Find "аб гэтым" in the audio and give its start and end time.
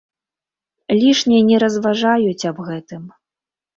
2.51-3.03